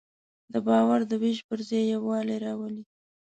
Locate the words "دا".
0.51-0.59